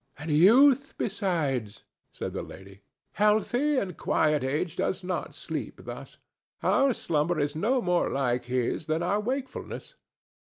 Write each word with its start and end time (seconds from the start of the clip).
"And 0.17 0.31
youth 0.31 0.95
besides," 0.97 1.83
said 2.11 2.33
the 2.33 2.41
lady. 2.41 2.81
"Healthy 3.13 3.77
and 3.77 3.95
quiet 3.95 4.43
age 4.43 4.75
does 4.75 5.03
not 5.03 5.35
sleep 5.35 5.79
thus. 5.83 6.17
Our 6.63 6.91
slumber 6.93 7.39
is 7.39 7.55
no 7.55 7.83
more 7.83 8.09
like 8.09 8.45
his 8.45 8.87
than 8.87 9.03
our 9.03 9.19
wakefulness." 9.19 9.97